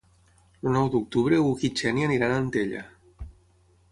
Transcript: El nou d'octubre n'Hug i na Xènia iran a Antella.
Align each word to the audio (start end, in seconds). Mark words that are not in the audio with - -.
El 0.67 0.71
nou 0.75 0.87
d'octubre 0.95 1.41
n'Hug 1.43 1.61
i 1.69 1.71
na 1.75 1.79
Xènia 1.81 2.09
iran 2.17 2.35
a 2.37 2.41
Antella. 2.47 2.83